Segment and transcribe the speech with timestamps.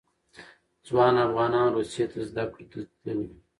[0.87, 3.27] ځوان افغانان روسیې ته زده کړو ته تللي.